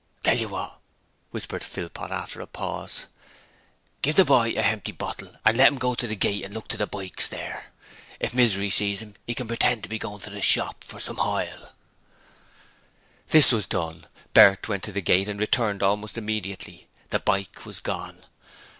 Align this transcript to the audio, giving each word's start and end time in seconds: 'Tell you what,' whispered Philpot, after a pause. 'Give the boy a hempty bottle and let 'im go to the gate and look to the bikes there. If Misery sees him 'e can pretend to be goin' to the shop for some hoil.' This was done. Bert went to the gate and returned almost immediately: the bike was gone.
'Tell 0.23 0.35
you 0.37 0.49
what,' 0.49 0.79
whispered 1.29 1.63
Philpot, 1.63 2.09
after 2.09 2.41
a 2.41 2.47
pause. 2.47 3.05
'Give 4.01 4.15
the 4.15 4.25
boy 4.25 4.49
a 4.57 4.63
hempty 4.63 4.91
bottle 4.91 5.35
and 5.45 5.55
let 5.55 5.67
'im 5.67 5.77
go 5.77 5.93
to 5.93 6.07
the 6.07 6.15
gate 6.15 6.43
and 6.43 6.55
look 6.55 6.67
to 6.69 6.75
the 6.77 6.87
bikes 6.87 7.27
there. 7.27 7.67
If 8.19 8.33
Misery 8.33 8.71
sees 8.71 9.03
him 9.03 9.13
'e 9.27 9.35
can 9.35 9.47
pretend 9.47 9.83
to 9.83 9.89
be 9.89 9.99
goin' 9.99 10.19
to 10.21 10.31
the 10.31 10.41
shop 10.41 10.83
for 10.83 10.99
some 10.99 11.17
hoil.' 11.17 11.73
This 13.27 13.51
was 13.51 13.67
done. 13.67 14.07
Bert 14.33 14.67
went 14.67 14.81
to 14.85 14.91
the 14.91 15.01
gate 15.01 15.29
and 15.29 15.39
returned 15.39 15.83
almost 15.83 16.17
immediately: 16.17 16.87
the 17.11 17.19
bike 17.19 17.63
was 17.67 17.79
gone. 17.79 18.25